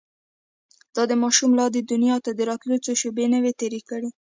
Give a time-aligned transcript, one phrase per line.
[0.95, 4.09] دا ماشوم لا دې دنيا ته د راتلو څو شېبې نه وې تېرې کړې.